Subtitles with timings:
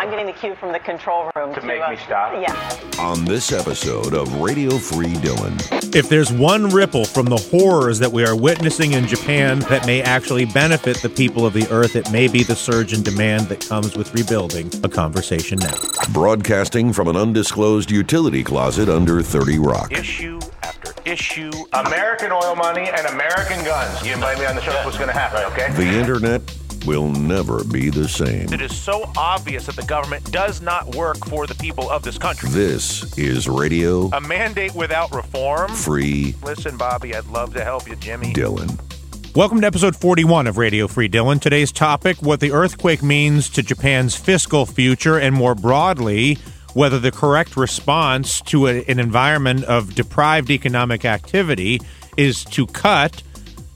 [0.00, 2.32] I'm getting the cue from the control room to, to make uh, me stop.
[2.32, 2.80] Yeah.
[2.98, 8.10] On this episode of Radio Free Dylan, if there's one ripple from the horrors that
[8.10, 12.10] we are witnessing in Japan that may actually benefit the people of the earth, it
[12.10, 14.70] may be the surge in demand that comes with rebuilding.
[14.84, 15.74] A conversation now.
[16.14, 19.92] Broadcasting from an undisclosed utility closet under 30 Rock.
[19.92, 21.50] Issue after issue.
[21.74, 24.02] American oil money and American guns.
[24.02, 25.70] You invite me on the show, what's going to happen, okay?
[25.74, 26.40] The internet
[26.84, 28.52] will never be the same.
[28.52, 32.18] It is so obvious that the government does not work for the people of this
[32.18, 32.48] country.
[32.50, 34.08] This is radio.
[34.08, 35.72] A mandate without reform.
[35.72, 36.34] Free.
[36.42, 38.32] Listen, Bobby, I'd love to help you, Jimmy.
[38.32, 38.78] Dylan.
[39.34, 41.40] Welcome to episode 41 of Radio Free Dylan.
[41.40, 46.36] Today's topic what the earthquake means to Japan's fiscal future, and more broadly,
[46.74, 51.80] whether the correct response to a, an environment of deprived economic activity
[52.16, 53.22] is to cut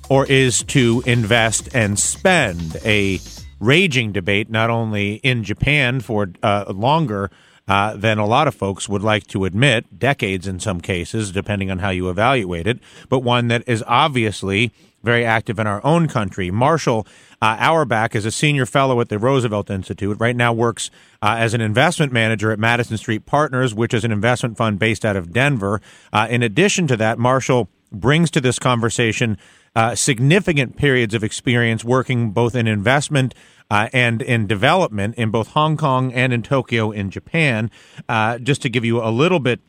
[0.09, 2.77] or is to invest and spend.
[2.85, 3.21] A
[3.61, 7.31] raging debate, not only in Japan for uh, longer
[7.67, 11.71] uh, than a lot of folks would like to admit, decades in some cases, depending
[11.71, 12.79] on how you evaluate it,
[13.09, 14.71] but one that is obviously
[15.03, 16.51] very active in our own country.
[16.51, 17.07] Marshall
[17.41, 20.19] uh, Auerbach is a senior fellow at the Roosevelt Institute.
[20.19, 20.91] Right now works
[21.23, 25.05] uh, as an investment manager at Madison Street Partners, which is an investment fund based
[25.05, 25.81] out of Denver.
[26.13, 29.39] Uh, in addition to that, Marshall brings to this conversation
[29.75, 33.35] uh, significant periods of experience working both in investment
[33.71, 37.71] uh, and in development in both Hong Kong and in Tokyo in Japan.
[38.09, 39.61] Uh, just to give you a little bit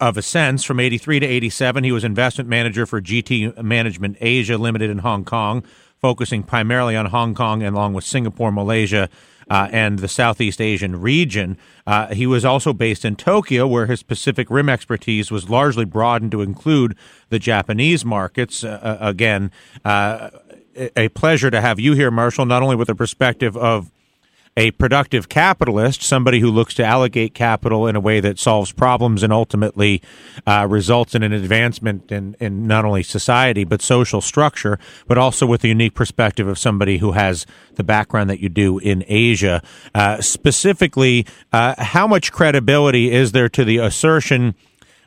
[0.00, 4.56] of a sense, from 83 to 87, he was investment manager for GT Management Asia
[4.56, 5.62] Limited in Hong Kong,
[6.00, 9.10] focusing primarily on Hong Kong and along with Singapore, Malaysia,
[9.50, 11.58] uh, and the Southeast Asian region.
[11.86, 16.30] Uh, he was also based in Tokyo, where his Pacific Rim expertise was largely broadened
[16.30, 16.96] to include
[17.28, 18.64] the Japanese markets.
[18.64, 19.50] Uh, uh again,
[19.84, 20.30] uh,
[20.96, 23.90] a pleasure to have you here, Marshall, not only with a perspective of
[24.56, 29.22] a productive capitalist, somebody who looks to allocate capital in a way that solves problems
[29.22, 30.02] and ultimately
[30.46, 35.46] uh, results in an advancement in, in not only society but social structure, but also
[35.46, 37.46] with the unique perspective of somebody who has
[37.76, 39.62] the background that you do in Asia.
[39.94, 44.54] Uh, specifically, uh, how much credibility is there to the assertion?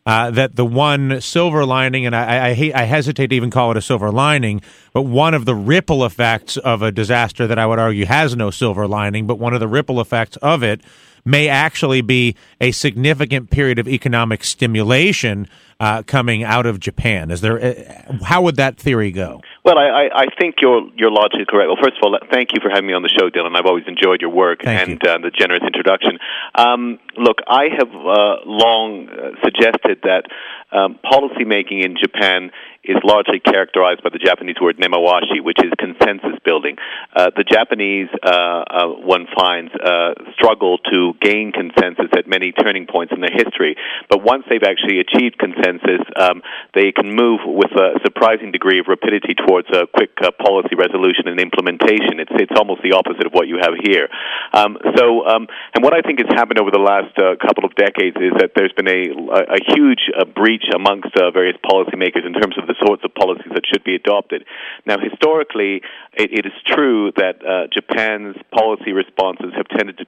[0.06, 3.72] Uh, that the one silver lining, and I, I, hate, I hesitate to even call
[3.72, 4.62] it a silver lining,
[4.94, 8.52] but one of the ripple effects of a disaster that I would argue has no
[8.52, 10.82] silver lining, but one of the ripple effects of it
[11.26, 15.48] may actually be a significant period of economic stimulation
[15.84, 17.30] uh, coming out of Japan.
[17.30, 17.58] Is there?
[17.62, 17.74] Uh,
[18.24, 19.42] how would that theory go?
[19.66, 21.68] Well, I, I think your your logic is correct.
[21.68, 23.56] Well, first of all, thank you for having me on the show, Dylan.
[23.58, 25.10] I've always enjoyed your work thank and you.
[25.10, 26.20] uh, the generous introduction.
[26.56, 30.24] Um, look, I have uh, long uh, suggested that
[30.72, 32.52] um, policymaking in Japan
[32.84, 36.76] is largely characterized by the Japanese word nemawashi, which is consensus building.
[37.16, 42.86] Uh, the Japanese, uh, uh, one finds, uh, struggle to gain consensus at many turning
[42.86, 43.78] points in their history.
[44.10, 45.73] But once they've actually achieved consensus,
[46.20, 46.44] um,
[46.76, 51.32] they can move with a surprising degree of rapidity towards a quick uh, policy resolution
[51.32, 52.20] and implementation.
[52.20, 54.12] It's it's almost the opposite of what you have here.
[54.52, 57.72] Um, so, um, and what I think has happened over the last uh, couple of
[57.80, 62.58] decades is that there's been a a, a huge breach amongst various policymakers in terms
[62.60, 64.46] of the the sorts of policies that should be adopted.
[64.86, 65.82] Now, historically,
[66.14, 70.06] it, it is true that uh, Japan's policy responses have tended to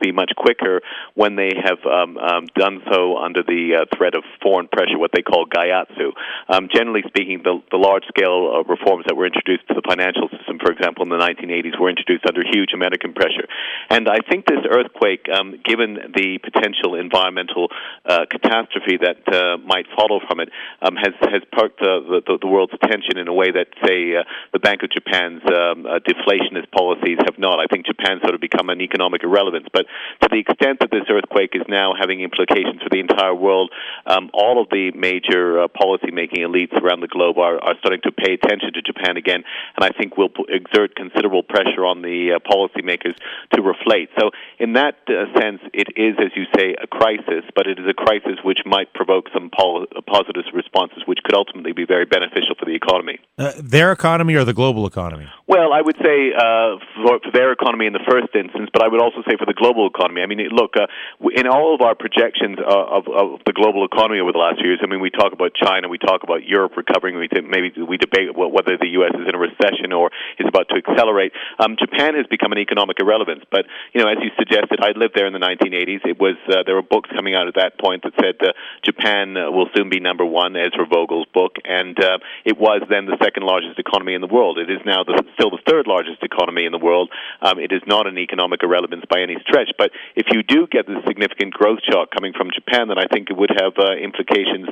[0.00, 0.80] be much quicker
[1.14, 5.16] when they have um, um, done so under the uh, threat of foreign pressure, what
[5.16, 6.12] they call gaiatsu.
[6.48, 10.60] Um, generally speaking, the, the large-scale uh, reforms that were introduced to the financial system,
[10.60, 13.48] for example, in the 1980s, were introduced under huge American pressure.
[13.88, 17.72] And I think this earthquake, um, given the potential environmental
[18.04, 20.52] uh, catastrophe that uh, might follow from it,
[20.82, 24.24] um, has has perked the, the, the, world's attention in a way that, say, uh,
[24.52, 27.60] the Bank of Japan's um, uh, deflationist policies have not.
[27.60, 29.66] I think Japan sort of become an economic irrelevance.
[29.72, 29.86] But
[30.22, 33.70] to the extent that this earthquake is now having implications for the entire world,
[34.06, 38.12] um, all of the major uh, policy-making elites around the globe are, are starting to
[38.12, 39.44] pay attention to Japan again,
[39.76, 43.16] and I think will exert considerable pressure on the uh, policymakers
[43.54, 44.08] to reflate.
[44.18, 47.86] So, in that uh, sense, it is, as you say, a crisis, but it is
[47.88, 52.54] a crisis which might provoke some pol- positive responses, which could ultimately be very beneficial
[52.58, 53.18] for the economy.
[53.38, 55.26] Uh, their economy or the global economy?
[55.46, 58.88] Well, I would say uh, for, for, their economy in the first instance, but I
[58.88, 60.22] would also say for the global economy.
[60.22, 60.86] I mean, look, uh,
[61.34, 64.77] in all of our projections of, of the global economy over the last few years,
[64.82, 68.34] I mean, we talk about China, we talk about Europe recovering, we maybe we debate
[68.36, 69.12] whether the U.S.
[69.14, 71.32] is in a recession or is about to accelerate.
[71.58, 75.14] Um, Japan has become an economic irrelevance, but you know, as you suggested, I lived
[75.14, 76.04] there in the 1980s.
[76.04, 78.52] It was uh, there were books coming out at that point that said uh,
[78.84, 83.06] Japan uh, will soon be number one, Ezra Vogel's book, and uh, it was then
[83.06, 84.58] the second largest economy in the world.
[84.58, 87.10] It is now the, still the third largest economy in the world.
[87.42, 90.86] Um, it is not an economic irrelevance by any stretch, but if you do get
[90.86, 93.96] the significant growth shock coming from Japan, then I think it would have uh,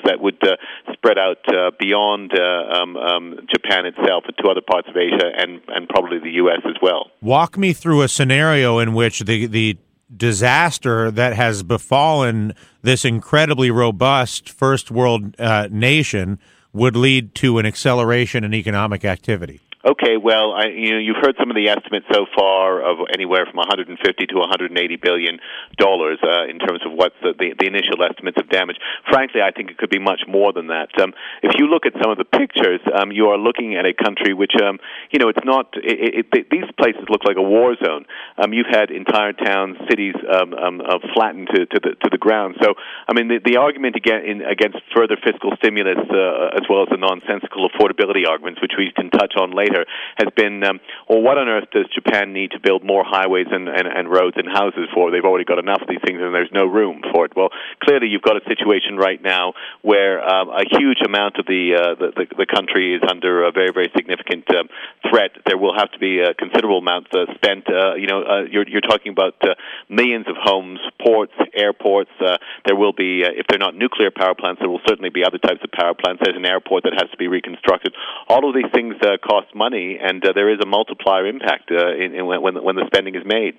[0.04, 0.56] that would uh,
[0.92, 5.60] spread out uh, beyond uh, um, um, Japan itself to other parts of Asia and,
[5.68, 6.60] and probably the U.S.
[6.64, 7.10] as well.
[7.20, 9.78] Walk me through a scenario in which the, the
[10.14, 16.38] disaster that has befallen this incredibly robust first world uh, nation
[16.72, 19.60] would lead to an acceleration in economic activity.
[19.86, 23.46] Okay, well, I, you know, you've heard some of the estimates so far of anywhere
[23.46, 25.38] from 150 to 180 billion
[25.78, 28.78] dollars uh, in terms of what's the, the, the initial estimates of damage.
[29.08, 30.90] Frankly, I think it could be much more than that.
[30.98, 33.94] Um, if you look at some of the pictures, um, you are looking at a
[33.94, 34.80] country which, um,
[35.12, 35.70] you know, it's not.
[35.78, 38.06] It, it, it, these places look like a war zone.
[38.42, 42.18] Um, you've had entire towns, cities um, um, uh, flattened to, to the to the
[42.18, 42.56] ground.
[42.60, 42.74] So,
[43.06, 46.90] I mean, the, the argument against, in, against further fiscal stimulus, uh, as well as
[46.90, 49.75] the nonsensical affordability arguments, which we can touch on later
[50.16, 53.68] has been, um, well, what on earth does Japan need to build more highways and,
[53.68, 55.10] and, and roads and houses for?
[55.10, 57.32] They've already got enough of these things and there's no room for it.
[57.36, 57.50] Well,
[57.82, 61.94] clearly you've got a situation right now where um, a huge amount of the, uh,
[61.98, 64.68] the, the, the country is under a very, very significant um,
[65.10, 65.32] threat.
[65.56, 67.64] There will have to be a considerable amount uh, spent.
[67.64, 69.54] Uh, you know, uh, you're, you're talking about uh,
[69.88, 72.10] millions of homes, ports, airports.
[72.20, 72.36] Uh,
[72.66, 75.38] there will be, uh, if they're not nuclear power plants, there will certainly be other
[75.38, 76.20] types of power plants.
[76.22, 77.94] There's an airport that has to be reconstructed.
[78.28, 81.94] All of these things uh, cost money and uh, there is a multiplier impact uh,
[81.96, 83.54] in, in when, when the spending is made.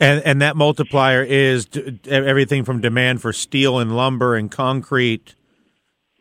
[0.00, 5.36] And, and that multiplier is d- everything from demand for steel and lumber and concrete,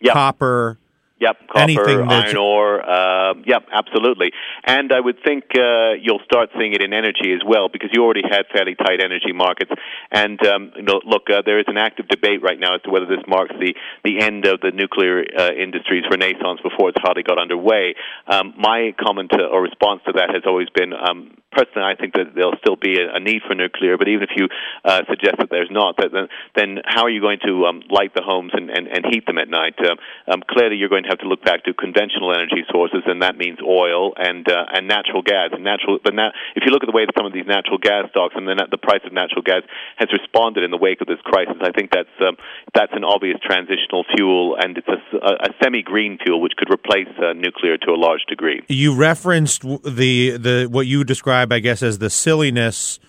[0.05, 0.77] copper,
[1.21, 2.81] Yep, copper, Anything iron ore.
[2.81, 4.31] Uh, yep, absolutely.
[4.65, 8.01] And I would think uh, you'll start seeing it in energy as well because you
[8.03, 9.69] already had fairly tight energy markets.
[10.09, 12.89] And um, you know, look, uh, there is an active debate right now as to
[12.89, 17.21] whether this marks the the end of the nuclear uh, industry's renaissance before it's hardly
[17.21, 17.93] got underway.
[18.25, 22.13] Um, my comment to, or response to that has always been um, personally, I think
[22.13, 23.97] that there'll still be a, a need for nuclear.
[23.97, 24.47] But even if you
[24.83, 28.13] uh, suggest that there's not, that, then, then how are you going to um, light
[28.15, 29.75] the homes and, and, and heat them at night?
[29.79, 29.97] Um,
[30.31, 33.37] um, clearly, you're going to have to look back to conventional energy sources, and that
[33.37, 35.49] means oil and uh, and natural gas.
[35.51, 37.77] And natural, but now, if you look at the way that some of these natural
[37.77, 39.63] gas stocks and the, the price of natural gas
[39.97, 42.37] has responded in the wake of this crisis, I think that's um,
[42.73, 47.33] that's an obvious transitional fuel, and it's a, a semi-green fuel which could replace uh,
[47.33, 48.61] nuclear to a large degree.
[48.67, 52.99] You referenced the the what you described describe, I guess, as the silliness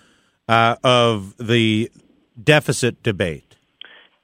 [0.47, 1.91] uh, of the
[2.41, 3.55] deficit debate.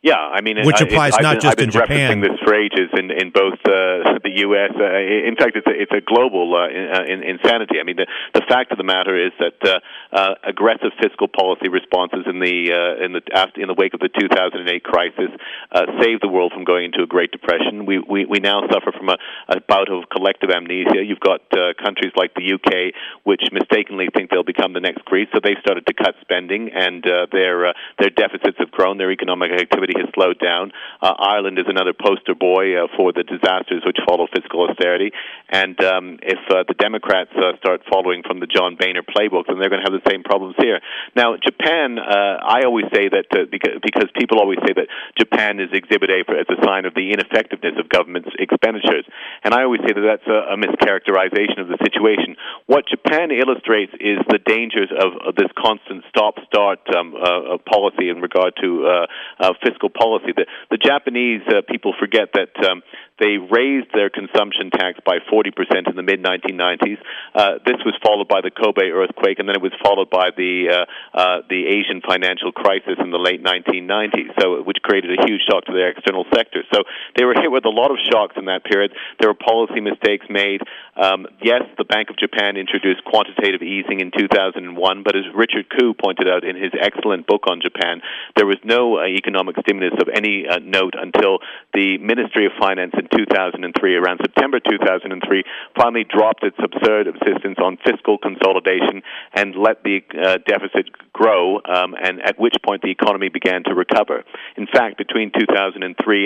[0.01, 2.23] Yeah, I mean, which applies not been, just in Japan.
[2.23, 4.71] I've This for ages in in both uh, the U.S.
[4.71, 7.81] Uh, in fact, it's a, it's a global uh, in, uh, in, insanity.
[7.81, 11.67] I mean, the the fact of the matter is that uh, uh, aggressive fiscal policy
[11.67, 15.35] responses in the uh, in the after, in the wake of the 2008 crisis
[15.75, 17.85] uh, saved the world from going into a Great Depression.
[17.85, 19.19] We we, we now suffer from a,
[19.51, 21.03] a bout of collective amnesia.
[21.03, 22.95] You've got uh, countries like the UK
[23.27, 27.03] which mistakenly think they'll become the next Greece, so they've started to cut spending, and
[27.03, 28.97] uh, their uh, their deficits have grown.
[28.97, 30.71] Their economic activity activity has slowed down.
[31.01, 35.11] Uh, Ireland is another poster boy uh, for the disasters which follow fiscal austerity.
[35.49, 39.59] And um, if uh, the Democrats uh, start following from the John Boehner playbook, then
[39.59, 40.79] they're going to have the same problems here.
[41.15, 44.87] Now, Japan, uh, I always say that uh, because, because people always say that
[45.17, 49.05] Japan is Exhibit A for, as a sign of the ineffectiveness of government expenditures.
[49.43, 52.35] And I always say that that's a, a mischaracterization of the situation.
[52.67, 58.21] What Japan illustrates is the dangers of, of this constant stop-start um, uh, policy in
[58.21, 59.05] regard to uh,
[59.39, 60.33] uh, fiscal fiscal policy.
[60.35, 62.81] The, the Japanese uh, people forget that um,
[63.19, 65.51] they raised their consumption tax by 40%
[65.89, 66.97] in the mid 1990s.
[67.35, 70.71] Uh, this was followed by the Kobe earthquake, and then it was followed by the
[70.71, 75.41] uh, uh, the Asian financial crisis in the late 1990s, so which created a huge
[75.49, 76.63] shock to their external sector.
[76.73, 76.83] So
[77.17, 78.91] they were hit with a lot of shocks in that period.
[79.19, 80.61] There were policy mistakes made.
[80.95, 85.93] Um, yes, the Bank of Japan introduced quantitative easing in 2001, but as Richard Koo
[85.93, 88.01] pointed out in his excellent book on Japan,
[88.35, 91.39] there was no uh, economic stimulus of any uh, note until
[91.73, 93.61] the Ministry of Finance in 2003,
[93.95, 95.43] around September 2003,
[95.77, 101.93] finally dropped its absurd insistence on fiscal consolidation and let the uh, deficit grow, um,
[102.01, 104.23] and at which point the economy began to recover.
[104.57, 105.77] In fact, between 2003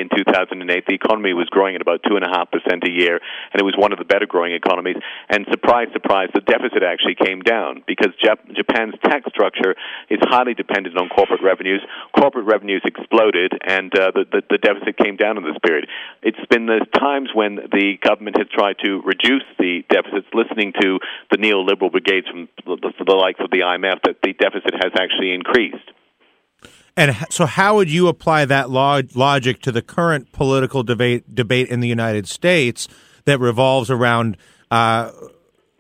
[0.02, 3.20] and 2008, the economy was growing at about 2.5% a year,
[3.52, 4.98] and it was one of the better growing economies.
[5.30, 9.76] And surprise, surprise, the deficit actually came down because Jap- Japan's tax structure
[10.10, 11.82] is highly dependent on corporate revenues.
[12.16, 12.82] Corporate revenues
[13.66, 15.88] and uh, the, the, the deficit came down in this period.
[16.22, 21.00] It's been the times when the government has tried to reduce the deficits, listening to
[21.32, 25.34] the neoliberal brigades from the, the likes of the IMF, that the deficit has actually
[25.34, 25.92] increased.
[26.96, 31.70] And so, how would you apply that log- logic to the current political debate debate
[31.70, 32.88] in the United States
[33.26, 34.38] that revolves around
[34.70, 35.12] uh,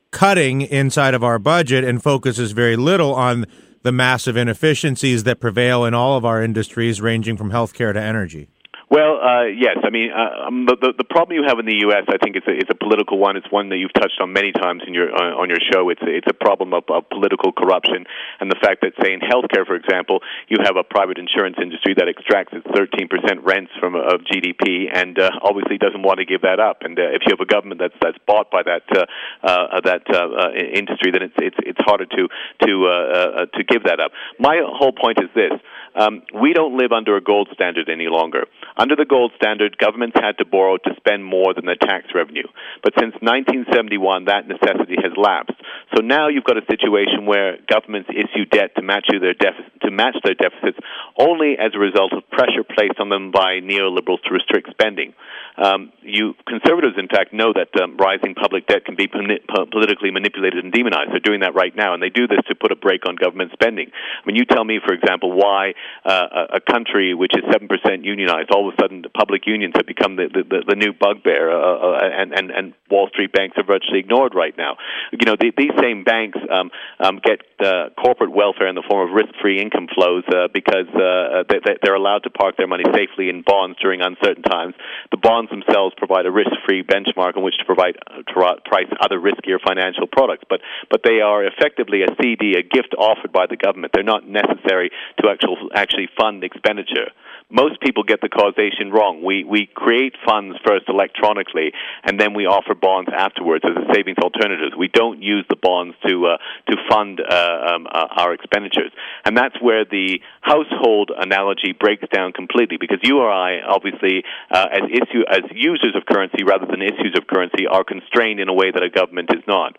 [0.09, 3.45] cutting inside of our budget and focuses very little on
[3.83, 8.49] the massive inefficiencies that prevail in all of our industries, ranging from healthcare to energy?
[8.89, 9.77] Well, uh, yes.
[9.83, 12.35] I mean, uh, um, the, the, the problem you have in the U.S., I think,
[12.35, 13.37] it's a, is a political one.
[13.37, 15.89] It's one that you've touched on many times in your uh, on your show.
[15.89, 18.05] It's it's a problem of, of political corruption
[18.39, 21.93] and the fact that, say, in healthcare, for example, you have a private insurance industry
[21.97, 23.07] that extracts its 13%
[23.43, 26.81] rents from of GDP and uh, obviously doesn't want to give that up.
[26.81, 29.05] And uh, if you have a government that's that's bought by that uh,
[29.43, 32.27] uh, that uh, uh, industry, then it's it's it's harder to
[32.67, 34.11] to uh, uh, to give that up.
[34.39, 35.53] My whole point is this
[35.95, 38.45] um, we don't live under a gold standard any longer.
[38.83, 42.43] Under the gold standard, governments had to borrow to spend more than their tax revenue.
[42.83, 45.55] But since 1971, that necessity has lapsed.
[45.95, 50.19] So now you've got a situation where governments issue debt to match their to match
[50.27, 50.75] their deficits
[51.15, 55.13] only as a result of pressure placed on them by neoliberals to restrict spending.
[55.55, 60.63] Um, you conservatives, in fact, know that um, rising public debt can be politically manipulated
[60.63, 61.11] and demonized.
[61.11, 63.51] They're doing that right now, and they do this to put a brake on government
[63.53, 63.87] spending.
[63.93, 65.73] I mean, you tell me, for example, why
[66.03, 69.73] uh, a country which is seven percent unionized, all of a sudden, the public unions
[69.75, 73.57] have become the the, the new bugbear, uh, uh, and and and Wall Street banks
[73.57, 74.77] are virtually ignored right now.
[75.11, 79.09] You know, the, these same banks um, um, get uh, corporate welfare in the form
[79.09, 83.29] of risk-free income flows uh, because uh, they, they're allowed to park their money safely
[83.29, 84.75] in bonds during uncertain times.
[85.11, 88.33] The bonds themselves provide a risk-free benchmark on which to provide to
[88.65, 93.31] price other riskier financial products, but but they are effectively a CD, a gift offered
[93.31, 93.93] by the government.
[93.93, 94.91] They're not necessary
[95.21, 97.11] to actual actually fund expenditure.
[97.53, 99.21] Most people get the causation wrong.
[99.21, 101.71] We we create funds first electronically,
[102.03, 104.73] and then we offer bonds afterwards as a savings alternative.
[104.75, 106.37] We don't use the bonds to uh,
[106.71, 108.91] to fund uh, um, uh, our expenditures,
[109.23, 112.77] and that's where the household analogy breaks down completely.
[112.77, 117.13] Because you or I, obviously, uh, as issue as users of currency rather than issues
[117.15, 119.77] of currency, are constrained in a way that a government is not.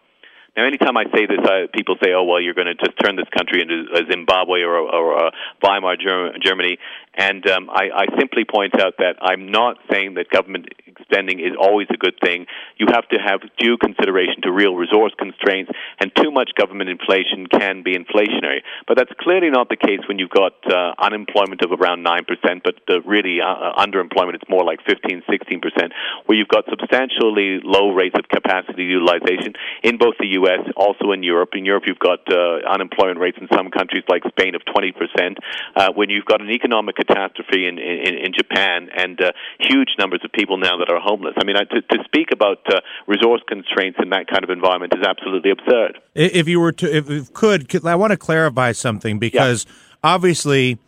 [0.56, 3.16] Now, anytime I say this, I, people say, "Oh, well, you're going to just turn
[3.16, 6.78] this country into a Zimbabwe or, or, a Weimar Germany,"
[7.16, 10.68] and um, I, I simply point out that I'm not saying that government
[11.02, 12.46] spending is always a good thing.
[12.76, 17.46] You have to have due consideration to real resource constraints, and too much government inflation
[17.46, 18.62] can be inflationary.
[18.86, 22.74] But that's clearly not the case when you've got uh, unemployment of around 9%, but
[22.88, 25.90] uh, really uh, underemployment, it's more like 15, 16%,
[26.26, 31.22] where you've got substantially low rates of capacity utilization in both the U.S., also in
[31.22, 31.50] Europe.
[31.54, 35.36] In Europe, you've got uh, unemployment rates in some countries like Spain of 20%.
[35.76, 40.20] Uh, when you've got an economic catastrophe in, in, in Japan and uh, huge numbers
[40.24, 41.34] of people now that are homeless.
[41.36, 45.04] I mean, to, to speak about uh, resource constraints in that kind of environment is
[45.06, 45.98] absolutely absurd.
[46.14, 49.72] If you were to, if, if could, I want to clarify something because yeah.
[50.02, 50.78] obviously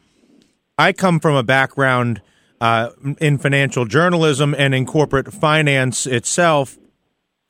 [0.79, 2.21] I come from a background
[2.61, 6.79] uh, in financial journalism and in corporate finance itself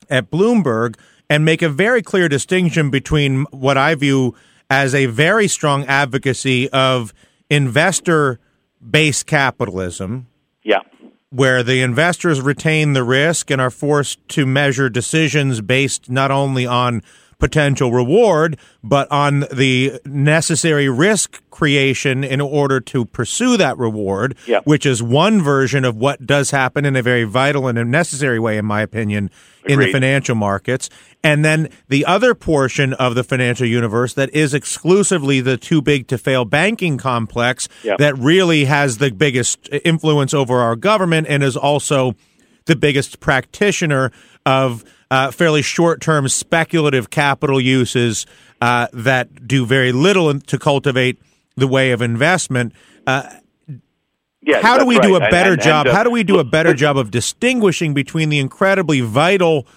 [0.09, 0.95] at Bloomberg
[1.29, 4.35] and make a very clear distinction between what I view
[4.69, 7.13] as a very strong advocacy of
[7.49, 8.39] investor
[8.81, 10.27] based capitalism.
[10.63, 10.81] Yeah
[11.29, 16.65] where the investors retain the risk and are forced to measure decisions based not only
[16.65, 17.01] on
[17.39, 24.65] potential reward, but on the necessary risk creation in order to pursue that reward, yep.
[24.65, 28.39] which is one version of what does happen in a very vital and a necessary
[28.39, 29.29] way, in my opinion,
[29.63, 29.73] Agreed.
[29.73, 30.89] in the financial markets.
[31.23, 36.07] And then the other portion of the financial universe that is exclusively the too big
[36.07, 37.97] to fail banking complex yep.
[37.97, 42.15] that really has the biggest influence over our government and is also
[42.65, 44.11] the biggest practitioner
[44.45, 48.25] of uh, fairly short term speculative capital uses
[48.61, 51.19] uh, that do very little to cultivate
[51.55, 52.73] the way of investment.
[53.05, 53.23] Uh,
[54.41, 55.03] yes, how do we right.
[55.03, 55.87] do a better and, and, job?
[55.87, 59.67] And, how do we do a better job of distinguishing between the incredibly vital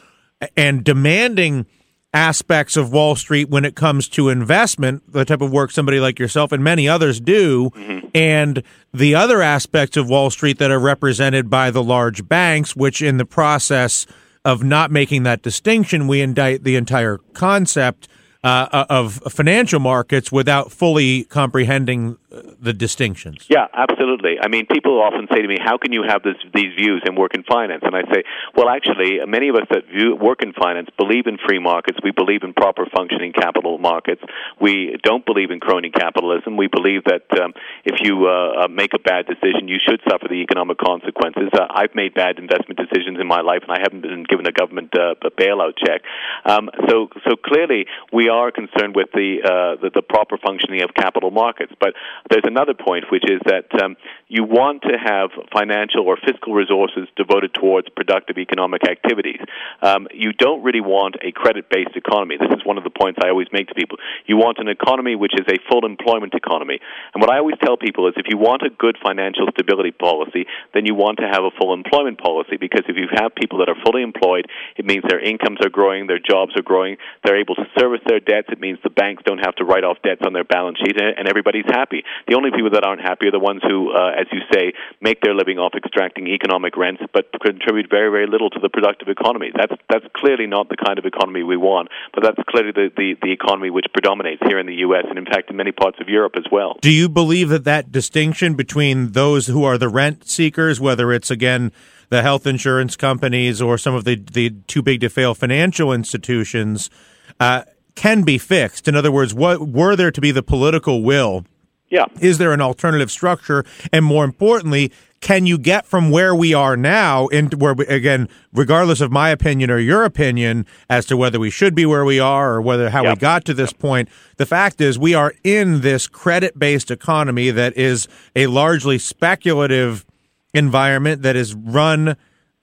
[0.57, 1.67] and demanding
[2.13, 6.19] aspects of Wall Street when it comes to investment, the type of work somebody like
[6.19, 8.09] yourself and many others do, mm-hmm.
[8.15, 13.01] and the other aspects of Wall Street that are represented by the large banks, which
[13.01, 14.07] in the process
[14.45, 18.09] of not making that distinction, we indict the entire concept
[18.43, 23.47] uh, of financial markets without fully comprehending the distinctions.
[23.49, 24.39] Yeah, absolutely.
[24.41, 27.17] I mean, people often say to me, "How can you have this, these views and
[27.17, 28.23] work in finance?" And I say,
[28.55, 31.99] "Well, actually, many of us that view, work in finance believe in free markets.
[32.03, 34.23] We believe in proper functioning capital markets.
[34.61, 36.57] We don't believe in crony capitalism.
[36.57, 37.53] We believe that um,
[37.85, 41.51] if you uh, uh, make a bad decision, you should suffer the economic consequences.
[41.53, 44.53] Uh, I've made bad investment decisions in my life, and I haven't been given a
[44.53, 46.03] government uh, a bailout check.
[46.45, 50.95] Um, so, so clearly, we are concerned with the, uh, the the proper functioning of
[50.95, 51.95] capital markets, but
[52.29, 53.97] there's another point, which is that um,
[54.29, 59.41] you want to have financial or fiscal resources devoted towards productive economic activities.
[59.81, 62.37] Um, you don't really want a credit-based economy.
[62.39, 63.99] This is one of the points I always make to people.
[64.27, 66.79] You want an economy which is a full employment economy.
[67.15, 70.47] And what I always tell people is if you want a good financial stability policy,
[70.75, 73.69] then you want to have a full employment policy because if you have people that
[73.69, 74.47] are fully employed,
[74.77, 78.21] it means their incomes are growing, their jobs are growing, they're able to service their
[78.21, 78.49] debts.
[78.51, 81.29] It means the banks don't have to write off debts on their balance sheet, and
[81.29, 82.05] everybody's happy.
[82.29, 85.21] The only people that aren't happy are the ones who, uh, as you say, make
[85.21, 89.51] their living off extracting economic rents, but contribute very, very little to the productive economy.
[89.55, 91.89] That's that's clearly not the kind of economy we want.
[92.15, 95.05] But that's clearly the, the, the economy which predominates here in the U.S.
[95.09, 96.77] and, in fact, in many parts of Europe as well.
[96.81, 101.31] Do you believe that that distinction between those who are the rent seekers, whether it's
[101.31, 101.73] again
[102.09, 106.91] the health insurance companies or some of the the too big to fail financial institutions?
[107.39, 107.63] Uh,
[107.95, 108.89] can be fixed.
[108.89, 111.45] In other words, what were there to be the political will
[111.91, 112.07] yeah.
[112.21, 113.65] Is there an alternative structure?
[113.93, 118.29] And more importantly, can you get from where we are now into where we, again,
[118.55, 122.19] regardless of my opinion or your opinion as to whether we should be where we
[122.19, 123.17] are or whether how yep.
[123.17, 123.79] we got to this yep.
[123.79, 128.99] point, the fact is we are in this credit based economy that is a largely
[128.99, 130.07] speculative
[130.55, 132.17] environment that is run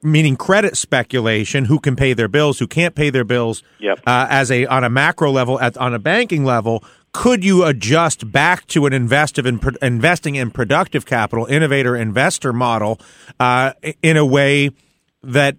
[0.03, 3.99] meaning credit speculation who can pay their bills who can't pay their bills yep.
[4.05, 6.83] uh, as a on a macro level at on a banking level
[7.17, 12.99] could you adjust back to an investive in, investing in productive capital, innovator investor model
[13.39, 14.69] uh, in a way
[15.23, 15.57] that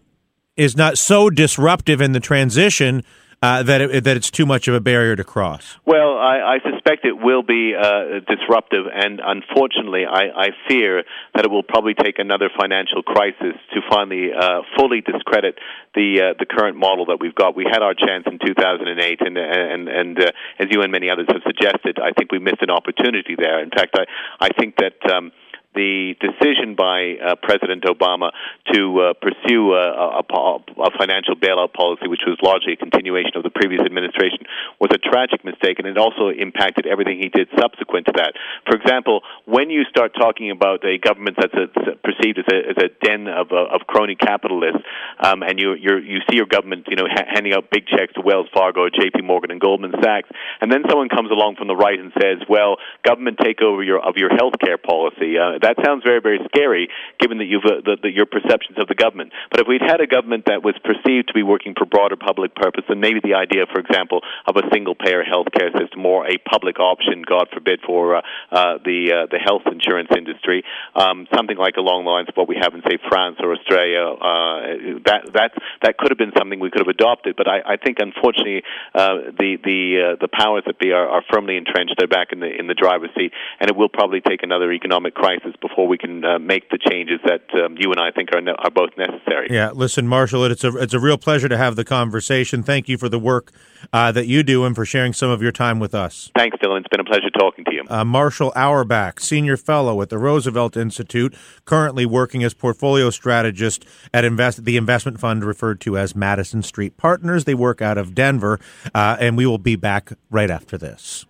[0.56, 3.02] is not so disruptive in the transition
[3.40, 5.76] uh, that it, that it's too much of a barrier to cross?
[5.86, 11.04] Well, I, I suspect it will be uh, disruptive, and unfortunately, I, I fear
[11.34, 15.58] that it will probably take another financial crisis to finally uh, fully discredit
[15.94, 17.54] the uh, the current model that we've got.
[17.54, 21.26] We had our chance in 2008, and and and uh, as you and many others
[21.30, 23.62] have suggested, I think we missed an opportunity there.
[23.62, 24.04] In fact, I
[24.40, 24.98] I think that.
[25.10, 25.32] Um,
[25.78, 28.34] the decision by uh, President Obama
[28.74, 33.46] to uh, pursue a, a, a, financial bailout policy, which was largely a continuation of
[33.46, 34.42] the previous administration,
[34.82, 38.34] was a tragic mistake, and it also impacted everything he did subsequent to that.
[38.66, 41.70] For example, when you start talking about a government that's a,
[42.02, 44.82] perceived as a, as a den of, uh, of crony capitalists,
[45.22, 48.20] um, and you you see your government, you know, ha- handing out big checks to
[48.20, 49.22] Wells Fargo, J.P.
[49.22, 50.28] Morgan, and Goldman Sachs,
[50.60, 54.16] and then someone comes along from the right and says, "Well, government takeover your, of
[54.16, 56.88] your health care policy." Uh, that sounds very, very scary,
[57.20, 59.32] given that you've uh, your perceptions of the government.
[59.50, 62.54] But if we'd had a government that was perceived to be working for broader public
[62.54, 66.38] purpose, then maybe the idea, for example, of a single-payer health care system or a
[66.48, 70.64] public option, God forbid, for uh, uh, the uh, the health insurance industry,
[70.96, 74.08] um, something like along the lines of what we have in, say, France or Australia,
[74.08, 75.50] uh, that that
[75.82, 77.36] that could have been something we could have adopted.
[77.36, 78.62] But I, I think, unfortunately,
[78.94, 81.94] uh, the the the powers that be are, are firmly entrenched.
[81.98, 85.12] They're back in the in the driver's seat, and it will probably take another economic
[85.12, 88.40] crisis before we can uh, make the changes that um, you and I think are,
[88.40, 89.48] ne- are both necessary.
[89.50, 92.62] Yeah, listen, Marshall, it's a it's a real pleasure to have the conversation.
[92.62, 93.52] Thank you for the work
[93.92, 96.30] uh, that you do and for sharing some of your time with us.
[96.36, 96.80] Thanks, Dylan.
[96.80, 97.84] It's been a pleasure talking to you.
[97.88, 101.34] Uh, Marshall Auerbach, senior fellow at the Roosevelt Institute,
[101.64, 106.96] currently working as portfolio strategist at invest- the investment fund referred to as Madison Street
[106.96, 107.44] Partners.
[107.44, 108.58] They work out of Denver,
[108.94, 111.26] uh, and we will be back right after this.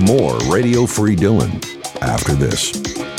[0.00, 1.62] More Radio Free Dylan
[2.00, 3.09] after this.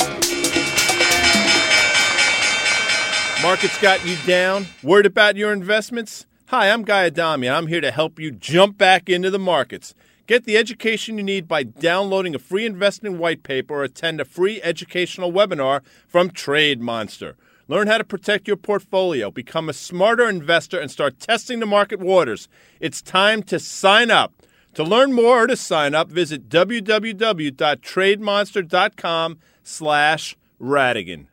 [3.42, 4.66] Markets got you down?
[4.84, 6.26] Worried about your investments?
[6.46, 9.96] Hi, I'm Guy Adami, I'm here to help you jump back into the markets.
[10.28, 14.24] Get the education you need by downloading a free investing white paper or attend a
[14.24, 17.34] free educational webinar from Trade Monster.
[17.66, 21.98] Learn how to protect your portfolio, become a smarter investor, and start testing the market
[21.98, 22.48] waters.
[22.78, 24.32] It's time to sign up.
[24.74, 31.26] To learn more or to sign up, visit www.trademonster.com slash Ratigan.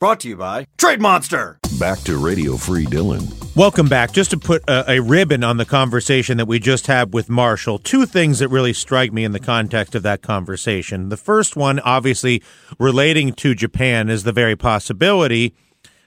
[0.00, 1.58] Brought to you by Trade Monster.
[1.78, 3.54] back to Radio Free Dylan.
[3.54, 4.12] Welcome back.
[4.12, 7.78] Just to put a, a, ribbon on the conversation that we just had with Marshall,
[7.78, 11.10] two things that really strike me in the context of that conversation.
[11.10, 12.42] The first one, obviously
[12.78, 15.54] relating to Japan, is the very possibility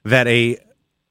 [0.04, 0.58] that a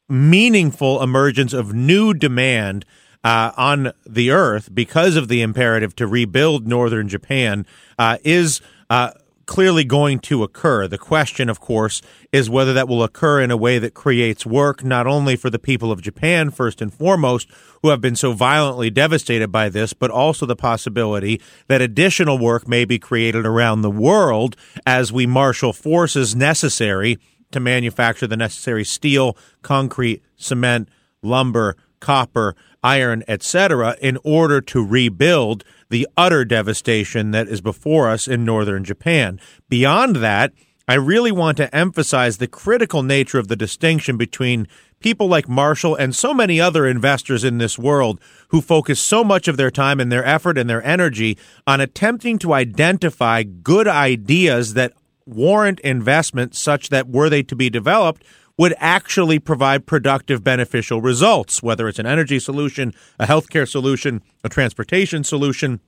[0.09, 2.85] meaningful emergence of new demand
[3.23, 7.65] uh, on the earth because of the imperative to rebuild northern Japan
[7.97, 9.13] uh, is uh,
[9.53, 10.89] clearly going to occur.
[10.89, 12.01] The question, of course,
[12.33, 15.59] is whether that will occur in a way that creates work not only for the
[15.59, 17.51] people of Japan, first and foremost,
[17.83, 22.67] who have been so violently devastated by this, but also the possibility that additional work
[22.67, 27.19] may be created around the world as we marshal forces necessary
[27.51, 30.89] to manufacture the necessary steel, concrete, cement,
[31.23, 38.27] lumber, copper, iron, etc., in order to rebuild the utter devastation that is before us
[38.27, 39.39] in northern Japan.
[39.69, 40.53] Beyond that,
[40.89, 44.67] I really want to emphasize the critical nature of the distinction between
[45.01, 49.49] people like Marshall and so many other investors in this world who focus so much
[49.49, 54.75] of their time and their effort and their energy on attempting to identify good ideas
[54.75, 54.93] that
[55.27, 58.25] warrant investment such that were they to be developed
[58.59, 64.49] would actually provide productive, beneficial results, whether it's an energy solution, a healthcare solution, a
[64.49, 65.81] transportation solution.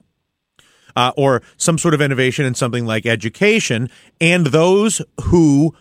[0.96, 5.74] Uh, or some sort of innovation in something like education, and those who,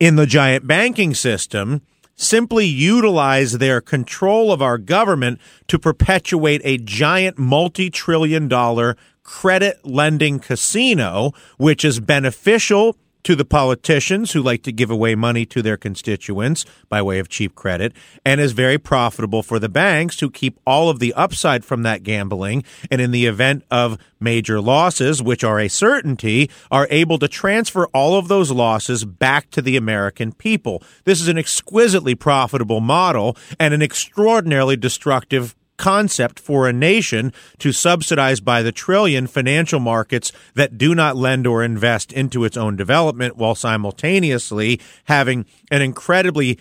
[0.00, 1.80] in the giant banking system,
[2.16, 9.78] simply utilize their control of our government to perpetuate a giant multi trillion dollar credit
[9.84, 15.60] lending casino, which is beneficial to the politicians who like to give away money to
[15.60, 17.92] their constituents by way of cheap credit,
[18.24, 22.04] and is very profitable for the banks who keep all of the upside from that
[22.04, 22.62] gambling.
[22.88, 27.88] And in the event of major losses, which are a certainty, are able to transfer
[27.88, 30.80] all of those losses back to the American people.
[31.02, 37.72] This is an exquisitely profitable model and an extraordinarily destructive concept for a nation to
[37.72, 42.76] subsidize by the trillion financial markets that do not lend or invest into its own
[42.76, 46.58] development while simultaneously having an incredibly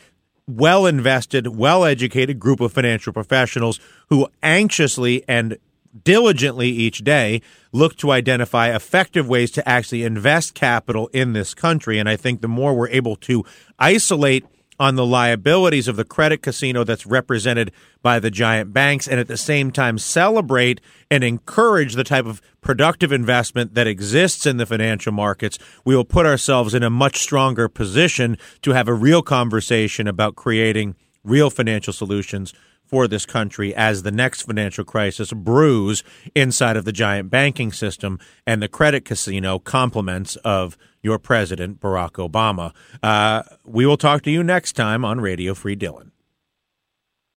[0.48, 5.58] well invested, well educated group of financial professionals who anxiously and
[6.04, 11.98] diligently each day look to identify effective ways to actually invest capital in this country.
[11.98, 13.46] And I think the more we're able to
[13.80, 14.46] isolate
[14.80, 19.28] on the liabilities of the credit casino that's represented by the giant banks and at
[19.28, 24.66] the same time celebrate and encourage the type of productive investment that exists in the
[24.66, 29.22] financial markets, we will put ourselves in a much stronger position to have a real
[29.22, 32.54] conversation about creating real financial solutions
[32.86, 36.04] for this country as the next financial crisis brews
[36.36, 42.14] inside of the giant banking system and the credit casino complements of your president, Barack
[42.14, 42.74] Obama.
[43.02, 46.12] Uh, we will talk to you next time on Radio Free Dylan.